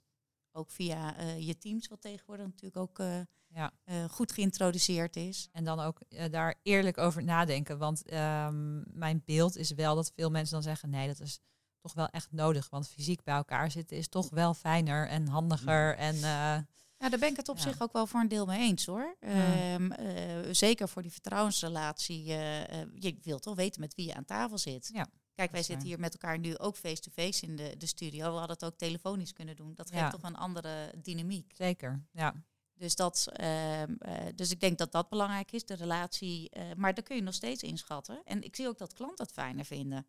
[0.51, 2.97] ook via je teams, wat tegenwoordig natuurlijk ook
[3.47, 3.71] Ja.
[4.09, 5.49] goed geïntroduceerd is?
[5.51, 6.01] En dan ook
[6.31, 7.77] daar eerlijk over nadenken.
[7.77, 11.39] Want ehm, mijn beeld is wel dat veel mensen dan zeggen: nee, dat is
[11.79, 12.69] toch wel echt nodig.
[12.69, 15.95] Want fysiek bij elkaar zitten is toch wel fijner en handiger.
[15.97, 16.21] En eh,
[17.01, 17.61] Ja, daar ben ik het op Ja.
[17.63, 19.15] zich ook wel voor een deel mee eens hoor.
[19.19, 22.33] Ehm, eh, zeker voor die vertrouwensrelatie.
[22.33, 24.89] eh, je wilt toch weten met wie je aan tafel zit.
[24.93, 28.23] Ja, Kijk, wij zitten hier met elkaar nu ook face-to-face in de, de studio.
[28.31, 29.73] We hadden het ook telefonisch kunnen doen.
[29.75, 30.09] Dat geeft Ja.
[30.09, 31.51] toch een andere dynamiek.
[31.55, 32.05] zeker.
[32.11, 32.33] Ja.
[32.73, 36.49] Dus, dat, ehm, eh, dus ik denk dat dat belangrijk is, de relatie.
[36.49, 38.21] eh, maar daar kun je nog steeds inschatten.
[38.25, 40.05] En ik zie ook dat klanten het fijner vinden.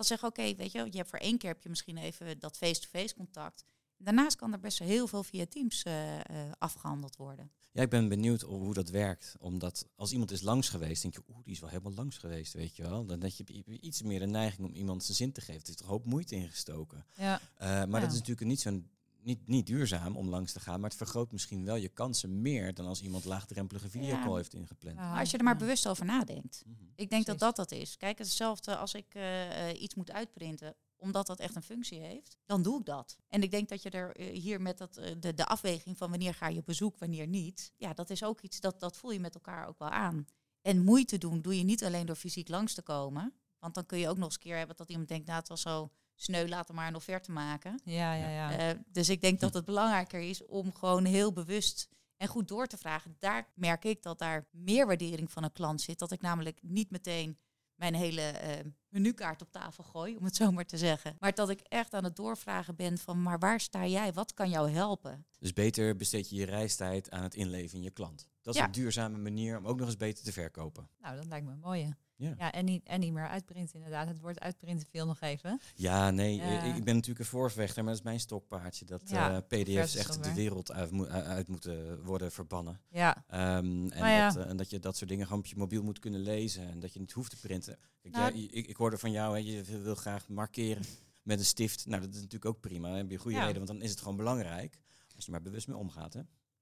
[0.00, 2.56] Dat zeggen, oké, weet je, je hebt voor één keer heb je misschien even dat
[2.56, 3.64] face-to-face contact.
[3.96, 6.24] Daarnaast kan er best wel heel veel via Teams eh, eh,
[6.58, 7.50] afgehandeld worden.
[7.72, 9.36] Ja, ik ben benieuwd hoe hoe dat werkt.
[9.38, 12.52] Omdat als iemand is langs geweest, denk je, oeh, die is wel helemaal langs geweest,
[12.52, 13.06] weet je wel.
[13.06, 15.58] Dan heb je iets meer de neiging om iemand zijn zin te geven.
[15.60, 17.06] Het is toch een hoop moeite ingestoken.
[17.14, 17.40] Ja.
[17.56, 18.00] Eh, maar Ja.
[18.00, 18.82] dat is natuurlijk niet zo
[19.22, 22.74] niet, niet duurzaam om langs te gaan, maar het vergroot misschien wel je kansen meer
[22.74, 24.36] dan als iemand laagdrempelige videocall Ja.
[24.36, 24.96] heeft ingepland.
[24.96, 25.10] Ja.
[25.10, 25.58] Maar als je er maar Ja.
[25.60, 26.62] bewust over nadenkt.
[26.66, 26.84] Mhm.
[26.94, 27.56] Ik denk dat Precies.
[27.56, 27.96] dat dat is.
[27.96, 32.62] Kijk, hetzelfde als ik eh, iets moet uitprinten omdat dat echt een functie heeft, dan
[32.62, 33.16] doe ik dat.
[33.28, 36.10] En ik denk dat je er eh, hier met dat, eh, de, de afweging van
[36.10, 37.72] wanneer ga je op bezoek, wanneer niet.
[37.76, 40.26] Ja, dat is ook iets dat, dat voel je met elkaar ook wel aan.
[40.62, 43.34] En moeite doen doe je niet alleen door fysiek langs te komen.
[43.58, 45.48] Want dan kun je ook nog eens een keer hebben dat iemand denkt, nou het
[45.48, 45.90] was zo
[46.22, 47.80] sneu, laten maar een offerte maken.
[47.84, 48.58] Ja, ja, ja.
[48.58, 52.66] Eh, dus ik denk dat het belangrijker is om gewoon heel bewust en goed door
[52.66, 53.16] te vragen.
[53.18, 55.98] Daar merk ik dat daar meer waardering van een klant zit.
[55.98, 57.38] Dat ik namelijk niet meteen
[57.74, 61.16] mijn hele eh, menukaart op tafel gooi, om het zo maar te zeggen.
[61.18, 64.12] Maar dat ik echt aan het doorvragen ben van, maar waar sta jij?
[64.12, 65.26] Wat kan jou helpen?
[65.38, 68.28] Dus beter besteed je je reistijd aan het inleven in je klant.
[68.54, 68.78] Dat is Ja.
[68.78, 70.88] een duurzame manier om ook nog eens beter te verkopen.
[71.00, 71.96] Nou, dat lijkt me een mooie.
[72.16, 72.34] Ja.
[72.38, 74.08] Ja, en, niet, en niet meer uitprinten inderdaad.
[74.08, 75.60] Het woord uitprinten veel nog even.
[75.74, 76.42] Ja, nee, Ja.
[76.42, 78.84] eh, ik, ik ben natuurlijk een voorvechter, maar dat is mijn stokpaardje.
[78.84, 82.80] Dat Ja, eh, PDF's echt de wereld uit, moet- uit moeten worden verbannen.
[82.88, 83.88] Ja, Ehm, en,
[84.34, 86.68] dat, eh, en dat je dat soort dingen gewoon op je mobiel moet kunnen lezen
[86.68, 87.78] en dat je niet hoeft te printen.
[88.02, 90.82] Kijk, Nou, jij- ik, ik hoorde van jou, hè, je wil, graag markeren
[91.22, 91.86] met een stift.
[91.86, 92.88] Nou, dat is natuurlijk ook prima.
[92.88, 94.78] Dan heb je goede reden, want dan is het gewoon belangrijk.
[95.16, 96.12] Als je maar bewust mee omgaat.
[96.12, 96.20] Hè?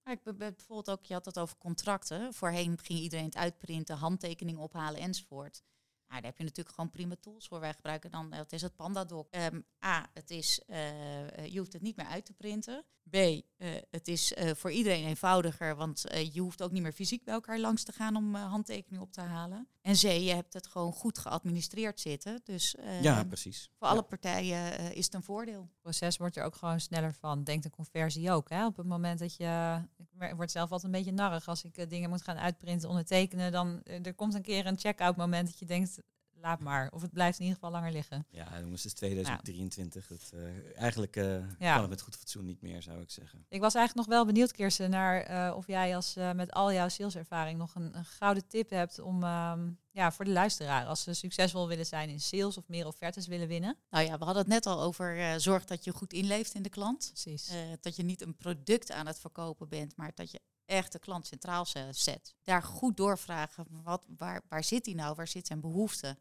[0.09, 2.35] Ik bijvoorbeeld ook, je had het over contracten.
[2.35, 5.63] Voorheen ging iedereen het uitprinten, handtekeningen ophalen enzovoort.
[6.09, 7.61] Nou, daar heb je natuurlijk gewoon prima tools voor.
[7.61, 9.29] Wij gebruiken dan, eh, wat is het, PandaDoc.
[9.31, 12.85] Ehm, A, het is, eh, eh, je hoeft het niet meer uit te printen.
[13.11, 13.43] B, eh,
[13.91, 17.35] het is eh, voor iedereen eenvoudiger, want eh, je hoeft ook niet meer fysiek bij
[17.35, 19.69] elkaar langs te gaan om eh, handtekeningen op te halen.
[19.81, 22.41] En C, je hebt het gewoon goed geadministreerd zitten.
[22.45, 23.71] Dus eh, ja, precies.
[23.79, 23.93] voor Ja.
[23.93, 25.61] alle partijen eh, is het een voordeel.
[25.61, 27.45] het proces wordt er ook gewoon sneller van.
[27.45, 28.49] Denk de conversie ook.
[28.51, 28.67] Hè?
[28.67, 29.83] Op het moment dat je...
[30.21, 33.53] Ik word zelf altijd een beetje narrig als ik eh, dingen moet gaan uitprinten, ondertekenen.
[33.53, 35.98] Dan eh, er komt een keer een check-out moment dat je denkt,
[36.41, 36.91] laat maar.
[36.93, 38.27] Of het blijft in ieder geval langer liggen.
[38.31, 40.09] Ja, jongens, het is 2023.
[40.09, 41.25] Het, eh, eigenlijk eh,
[41.59, 41.73] Ja.
[41.73, 43.45] kan het met goed fatsoen niet meer, zou ik zeggen.
[43.49, 46.73] Ik was eigenlijk nog wel benieuwd, Kirsten, naar eh, of jij als eh, met al
[46.73, 51.03] jouw saleservaring nog een, een gouden tip hebt om ehm, ja, voor de luisteraar, als
[51.03, 53.77] ze succesvol willen zijn in sales of meer offertes willen winnen.
[53.91, 56.63] Nou ja, we hadden het net al over eh, zorg dat je goed inleeft in
[56.63, 57.07] de klant.
[57.13, 57.49] Precies.
[57.49, 60.99] Eh, dat je niet een product aan het verkopen bent, maar dat je echt de
[60.99, 62.35] klant centraal ze- zet.
[62.43, 66.17] Daar goed doorvragen, wat, waar, waar zit hij nou, waar zit zijn behoefte?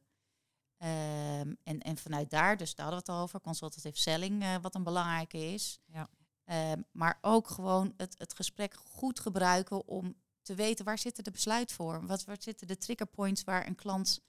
[0.77, 4.55] Ehm, en, en vanuit daar, dus daar hadden we het al over, consultative selling, eh,
[4.61, 5.79] wat een belangrijke is.
[5.85, 6.09] Ja.
[6.43, 11.31] Ehm, maar ook gewoon het, het gesprek goed gebruiken om te weten waar zitten de
[11.31, 14.21] besluitvormen, wat, waar zitten de triggerpoints waar een klant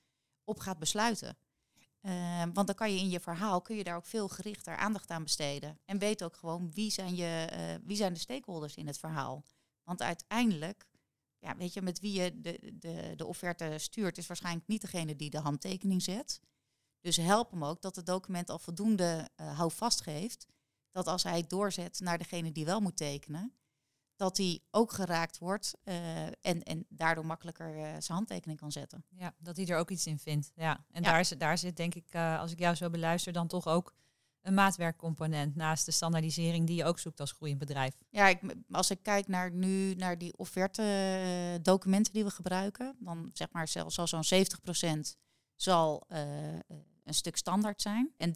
[0.45, 1.37] op gaat besluiten.
[2.01, 5.11] Ehm, want dan kan je in je verhaal, kun je daar ook veel gerichter aandacht
[5.11, 5.79] aan besteden.
[5.85, 9.45] En weet ook gewoon wie zijn, je, eh, wie zijn de stakeholders in het verhaal.
[9.85, 10.87] Want uiteindelijk,
[11.39, 15.17] ja, weet je, met wie je de, de, de offerte stuurt, is waarschijnlijk niet degene
[15.17, 16.41] die de handtekening zet.
[17.01, 20.47] Dus help hem ook dat het document al voldoende uh, houvast geeft.
[20.91, 23.53] Dat als hij het doorzet naar degene die wel moet tekenen,
[24.17, 29.05] dat hij ook geraakt wordt uh, en, en daardoor makkelijker uh, zijn handtekening kan zetten.
[29.09, 30.51] Ja, dat hij er ook iets in vindt.
[30.55, 33.67] Ja, en Daar, is, daar zit denk ik, als ik jou zo beluister, dan toch
[33.67, 33.95] ook
[34.49, 37.95] een maatwerkcomponent naast de standaardisering die je ook zoekt als groeiend bedrijf.
[38.11, 42.97] Ja, ik, als ik kijk naar nu naar die offerte uh, documenten die we gebruiken,
[42.99, 44.45] dan zeg maar zelfs al zo'n
[44.95, 45.17] 70%
[45.55, 46.19] zal uh,
[47.05, 48.13] een stuk standaard zijn.
[48.17, 48.33] En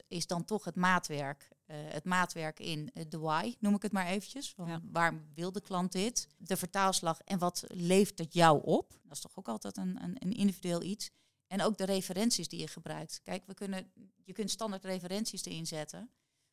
[0.00, 1.48] 30% is dan toch het maatwerk.
[1.66, 4.52] Uh, het maatwerk in de why, noem ik het maar eventjes.
[4.52, 4.80] Van ja.
[4.92, 6.28] Waar wil de klant dit?
[6.36, 8.90] De vertaalslag en wat levert het jou op?
[9.02, 11.10] Dat is toch ook altijd een, een, een individueel iets.
[11.46, 13.20] En ook de referenties die je gebruikt.
[13.22, 13.92] Kijk, we kunnen,
[14.24, 16.10] je kunt standaard referenties erin zetten.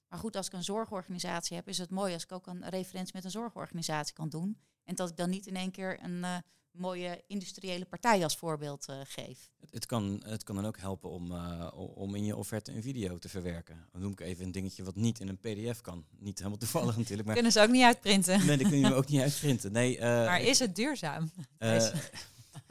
[0.07, 3.13] Maar goed, als ik een zorgorganisatie heb, is het mooi als ik ook een referentie
[3.15, 4.57] met een zorgorganisatie kan doen.
[4.83, 6.37] En dat ik dan niet in één keer een uh,
[6.71, 9.51] mooie industriële partij als voorbeeld uh, geef.
[9.59, 12.81] Het, het, kan, het kan dan ook helpen om, uh, om in je offerte een
[12.81, 13.87] video te verwerken.
[13.91, 16.05] Dan noem ik even een dingetje wat niet in een pdf kan.
[16.17, 17.25] Niet helemaal toevallig natuurlijk.
[17.25, 18.45] Maar kunnen ze ook niet uitprinten.
[18.45, 19.71] Nee, die kun je ook niet uitprinten.
[19.71, 21.31] Nee, maar is het duurzaam?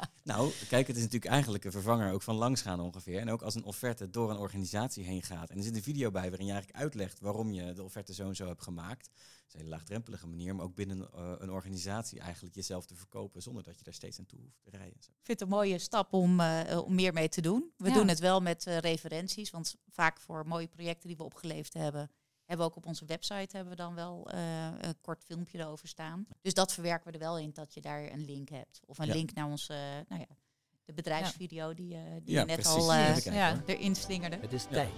[0.24, 3.18] Nou, kijk, het is natuurlijk eigenlijk een vervanger ook van langsgaan ongeveer.
[3.18, 5.50] En ook als een offerte door een organisatie heen gaat.
[5.50, 8.28] En er zit een video bij waarin je eigenlijk uitlegt waarom je de offerte zo
[8.28, 9.06] en zo hebt gemaakt.
[9.06, 12.94] Dat is een hele laagdrempelige manier, maar ook binnen uh, een organisatie eigenlijk jezelf te
[12.94, 14.96] verkopen zonder dat je daar steeds aan toe hoeft te rijden.
[14.96, 17.72] Ik vind het een mooie stap om, uh, om meer mee te doen.
[17.76, 17.94] We ja.
[17.94, 22.10] doen het wel met uh, referenties, want vaak voor mooie projecten die we opgeleverd hebben,
[22.52, 25.88] hebben we ook op onze website hebben we dan wel uh, een kort filmpje erover
[25.88, 26.26] staan.
[26.40, 28.80] Dus dat verwerken we er wel in dat je daar een link hebt.
[28.86, 29.12] Of een ja.
[29.12, 30.36] link naar onze, uh, nou ja,
[30.84, 31.74] de bedrijfsvideo ja.
[31.74, 32.72] die, uh, die je net precies.
[32.72, 32.92] al
[33.32, 34.38] ja, erin slingerde.
[34.40, 34.92] Het is tijd.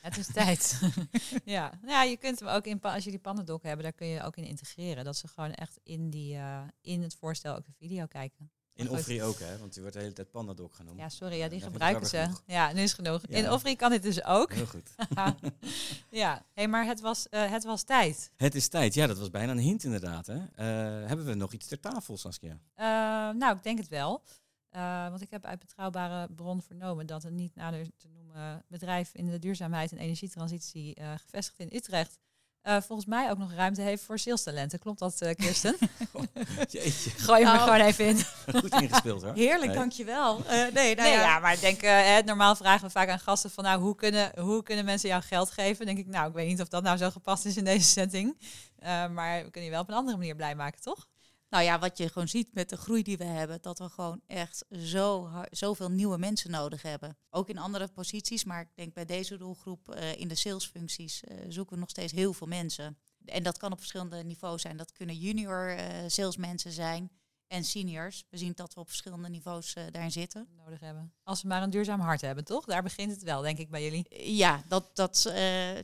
[0.00, 0.80] Het is tijd.
[1.44, 1.72] ja.
[1.86, 4.36] ja, je kunt hem ook in, als je die pannendokken hebben, daar kun je ook
[4.36, 5.04] in integreren.
[5.04, 6.38] Dat ze gewoon echt in, die,
[6.80, 8.50] in het voorstel ook de video kijken.
[8.80, 9.58] In Offrey ook, hè?
[9.58, 10.98] Want die wordt de hele tijd Pandadoc genoemd.
[10.98, 12.28] Ja, sorry, ja, die gebruiken ze.
[12.46, 13.22] Ja, nu is genoeg.
[13.28, 13.36] Ja.
[13.36, 14.52] In Offrey kan dit dus ook.
[14.52, 14.90] Heel goed.
[16.22, 18.30] ja, hey, maar het was, uh, het was tijd.
[18.36, 20.26] Het is tijd, ja, dat was bijna een hint inderdaad.
[20.26, 20.36] Hè?
[20.36, 20.46] Uh,
[21.08, 22.58] hebben we nog iets ter tafel, Saskia?
[22.76, 22.84] Uh,
[23.38, 24.22] nou, ik denk het wel.
[25.10, 29.30] want ik heb uit betrouwbare bron vernomen dat een niet nader te noemen bedrijf in
[29.30, 32.18] de duurzaamheid en energietransitie gevestigd in Utrecht
[32.64, 34.78] uh, volgens mij ook nog ruimte heeft voor salestalenten.
[34.78, 35.76] Klopt dat, uh, Kirsten?
[36.68, 37.10] Jeetje.
[37.10, 38.20] Gooi je nou, me gewoon even in.
[38.60, 39.34] Goed ingespeeld hoor.
[39.34, 39.76] Heerlijk, nee.
[39.76, 40.38] dankjewel.
[40.38, 41.20] Uh, nee, nou nee ja.
[41.20, 41.38] ja.
[41.38, 44.62] maar ik denk, uh, normaal vragen we vaak aan gasten van, nou, hoe kunnen, hoe
[44.62, 45.86] kunnen mensen jou geld geven?
[45.86, 48.36] denk ik, nou, ik weet niet of dat nou zo gepast is in deze setting.
[49.10, 51.06] maar we kunnen je wel op een andere manier blij maken, toch?
[51.50, 54.20] Nou ja, wat je gewoon ziet met de groei die we hebben, dat we gewoon
[54.26, 57.16] echt zo, zoveel nieuwe mensen nodig hebben.
[57.30, 61.36] Ook in andere posities, maar ik denk bij deze doelgroep uh, in de salesfuncties uh,
[61.48, 62.98] zoeken we nog steeds heel veel mensen.
[63.24, 64.76] En dat kan op verschillende niveaus zijn.
[64.76, 67.10] Dat kunnen junior uh, salesmensen zijn
[67.46, 68.24] en seniors.
[68.28, 70.48] We zien dat we op verschillende niveaus daarin zitten.
[70.56, 71.12] Nodig hebben.
[71.22, 72.64] Als we maar een duurzaam hart hebben, toch?
[72.64, 74.36] Daar begint het wel, denk ik, bij jullie.
[74.36, 75.32] Ja, dat, dat,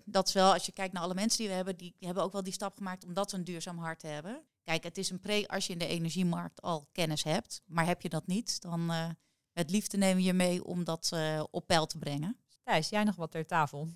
[0.05, 2.33] dat is wel, als je kijkt naar alle mensen die we hebben, die hebben ook
[2.33, 4.45] wel die stap gemaakt omdat ze een duurzaam hart hebben.
[4.67, 7.63] Kijk, het is een pre als je in de energiemarkt al kennis hebt.
[7.67, 9.09] Maar heb je dat niet, dan uh,
[9.53, 12.37] met liefde nemen je mee om dat uh, op peil te brengen.
[12.63, 13.89] Thijs, jij nog wat ter tafel?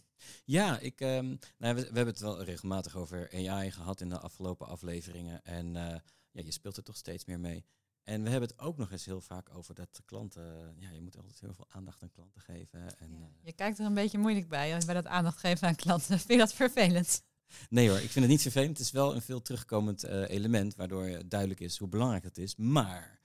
[0.45, 4.19] Ja, ik, um, nou, we, we, hebben het wel regelmatig over AI gehad in de
[4.19, 5.45] afgelopen afleveringen.
[5.45, 5.97] En uh,
[6.31, 7.65] ja, je speelt er toch steeds meer mee.
[8.03, 11.17] En we hebben het ook nog eens heel vaak over dat klanten, ja, je moet
[11.17, 12.99] altijd heel veel aandacht aan klanten geven.
[12.99, 13.29] En, ja.
[13.43, 16.19] Je kijkt er een beetje moeilijk bij, bij dat aandacht geven aan klanten.
[16.19, 17.23] Vind je dat vervelend?
[17.69, 18.79] Nee hoor, ik vind het niet vervelend.
[18.79, 22.57] Het is wel een veel terugkomend uh, element, waardoor duidelijk is hoe belangrijk het is.
[22.57, 23.21] Maar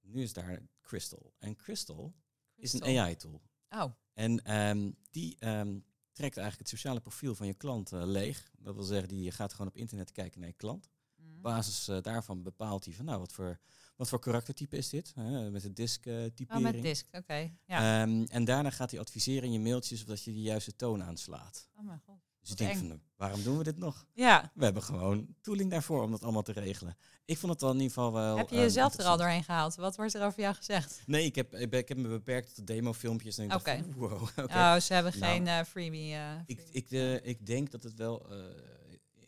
[0.00, 1.32] nu is daar Crystal.
[1.38, 2.14] En Crystal,
[2.56, 2.80] Crystal.
[2.80, 3.42] is een AI-tool.
[3.70, 3.92] Oh.
[4.14, 8.50] En um, die um, trekt eigenlijk het sociale profiel van je klant uh, leeg.
[8.58, 10.90] Dat wil zeggen, die gaat gewoon op internet kijken naar je klant.
[11.16, 11.36] Mm.
[11.36, 13.58] Op basis uh, daarvan bepaalt hij van, nou, wat voor,
[13.96, 15.14] wat voor karaktertype is dit?
[15.50, 16.66] met de disk-typering.
[16.66, 17.16] oh, met disk, oké.
[17.16, 17.56] Okay.
[17.66, 18.02] Ja.
[18.02, 21.02] Um, en daarna gaat hij adviseren in je mailtjes of dat je de juiste toon
[21.02, 21.68] aanslaat.
[21.76, 22.33] Oh mijn god.
[22.44, 24.06] Dus ik denk van, waarom doen we dit nog?
[24.12, 24.50] Ja.
[24.54, 26.96] We hebben gewoon tooling daarvoor om dat allemaal te regelen.
[27.24, 28.36] Ik vond het wel in ieder geval wel...
[28.36, 29.74] Heb je jezelf er al doorheen gehaald?
[29.74, 31.02] Wat wordt er over jou gezegd?
[31.06, 33.38] Nee, ik heb, ik, ik heb me beperkt tot demofilmpjes.
[33.38, 33.54] Oké.
[33.54, 33.84] Okay.
[33.96, 34.74] Wow, okay.
[34.74, 36.12] Oh, ze hebben nou, geen uh, freebie.
[36.12, 38.26] Uh, ik, ik, uh, ik denk dat het wel...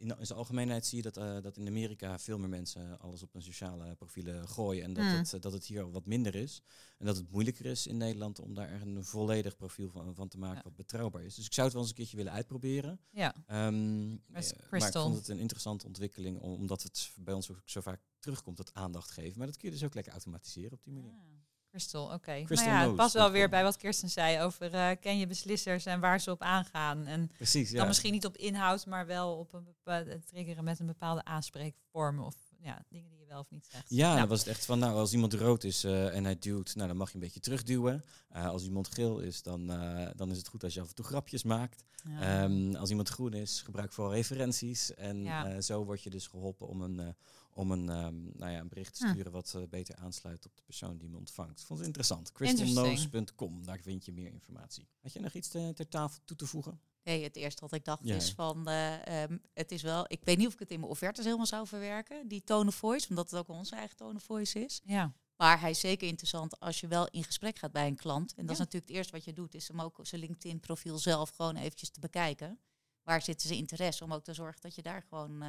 [0.06, 3.22] in, in zijn algemeenheid zie je dat, uh, dat in Amerika veel meer mensen alles
[3.22, 4.84] op hun sociale profielen gooien.
[4.84, 5.10] En dat, mm.
[5.10, 6.62] het, dat het hier wat minder is.
[6.98, 10.38] En dat het moeilijker is in Nederland om daar een volledig profiel van, van te
[10.38, 10.62] maken ja.
[10.62, 11.34] wat betrouwbaar is.
[11.34, 13.00] Dus ik zou het wel eens een keertje willen uitproberen.
[13.10, 13.34] Ja.
[13.66, 18.00] Um, maar ik vond het een interessante ontwikkeling, omdat het bij ons ook zo vaak
[18.18, 19.38] terugkomt, dat aandacht geven.
[19.38, 21.12] Maar dat kun je dus ook lekker automatiseren op die manier.
[21.12, 21.45] Ah.
[21.76, 22.14] Crystal, oké.
[22.14, 22.42] Okay.
[22.48, 25.86] Nou ja, het past wel weer bij wat Kirsten zei over uh, ken je beslissers
[25.86, 27.06] en waar ze op aangaan.
[27.06, 27.76] En Precies, ja.
[27.78, 32.20] dan misschien niet op inhoud, maar wel op een bepaalde triggeren met een bepaalde aanspreekvorm
[32.20, 33.84] of ja, dingen die je wel of niet zegt.
[33.88, 36.38] Ja, Nou, dan was het echt van, nou, als iemand rood is eh, en hij
[36.38, 38.04] duwt, nou, dan mag je een beetje terugduwen.
[38.28, 40.94] Eh, als iemand geel is, dan, eh, dan is het goed als je af en
[40.94, 41.84] toe grapjes maakt.
[42.08, 42.42] ja.
[42.42, 44.94] Ehm, als iemand groen is, gebruik vooral referenties.
[44.94, 45.46] En Ja.
[45.46, 47.06] eh, zo word je dus geholpen om een, eh,
[47.56, 49.12] om een, ehm, nou ja, een bericht te Hm.
[49.12, 51.60] sturen wat eh, beter aansluit op de persoon die hem ontvangt.
[51.60, 52.32] Ik vond het interessant.
[52.32, 54.88] Crystalnose.com, daar vind je meer informatie.
[55.02, 56.80] Had je nog iets te- ter tafel toe te voegen?
[57.02, 58.14] Nee, het eerste wat ik dacht Ja.
[58.14, 60.90] is van, eh, ehm, het is wel, ik weet niet of ik het in mijn
[60.92, 64.22] offertes helemaal zou verwerken, die tone of voice, omdat het ook onze eigen tone of
[64.22, 64.80] voice is.
[64.84, 65.12] ja.
[65.36, 68.34] Maar hij is zeker interessant als je wel in gesprek gaat bij een klant.
[68.34, 70.98] En dat is natuurlijk het eerste wat je doet, is hem ook zijn LinkedIn profiel
[70.98, 72.58] zelf gewoon eventjes te bekijken.
[73.02, 75.48] Waar zitten ze interesse, om ook te zorgen dat je daar gewoon eh,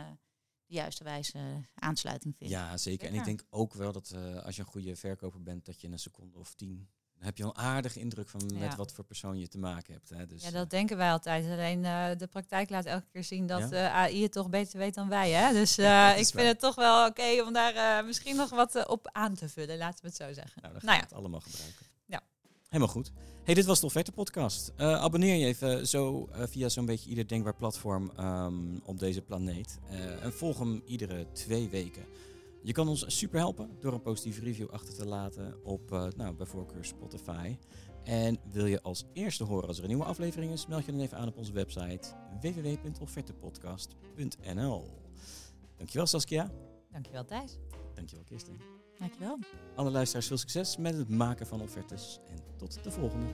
[0.68, 1.40] de juiste wijze
[1.76, 2.54] aansluiting vindt.
[2.54, 3.08] Ja, zeker.
[3.08, 5.88] En ik denk ook wel dat eh, als je een goede verkoper bent, dat je
[5.88, 8.76] in een seconde of tien, dan heb je al een aardige indruk van met Ja.
[8.76, 10.10] wat voor persoon je te maken hebt.
[10.10, 10.26] Hè.
[10.28, 11.46] Dus, ja, dat denken wij altijd.
[11.46, 13.72] Alleen eh, de praktijk laat elke keer zien dat Ja?
[13.72, 15.32] eh, AI het toch beter weet dan wij.
[15.32, 15.54] Hè?
[15.54, 16.46] Dus eh, ik vind waar.
[16.46, 19.78] het toch wel oké om daar eh, misschien nog wat eh, op aan te vullen.
[19.78, 20.62] Laten we het zo zeggen.
[20.62, 21.10] Nou, dan gaan Nou we ja.
[21.10, 21.86] het allemaal gebruiken.
[22.68, 23.12] Helemaal goed.
[23.44, 24.74] Hey, dit was de Offerte Podcast.
[24.76, 29.22] Eh, abonneer je even zo eh, via zo'n beetje ieder denkbaar platform ehm, op deze
[29.22, 29.80] planeet.
[29.90, 32.06] Eh, en volg hem iedere twee weken.
[32.64, 36.46] Je kan ons super helpen door een positieve review achter te laten op nou, bij
[36.46, 37.58] voorkeur Spotify.
[38.04, 41.02] En wil je als eerste horen als er een nieuwe aflevering is, meld je dan
[41.02, 42.08] even aan op onze website
[42.42, 44.84] www.offertepodcast.nl.
[45.78, 46.52] Dankjewel Saskia.
[46.92, 47.58] Dankjewel Thijs.
[47.96, 48.77] Dankjewel Kirsten.
[49.00, 49.40] Dankjewel.
[49.76, 53.26] Alle luisteraars veel succes met het maken van offertes en tot de volgende.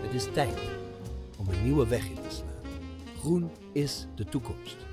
[0.00, 0.58] Het is tijd
[1.36, 2.48] om een nieuwe weg in te slaan.
[3.18, 4.89] Groen is de toekomst.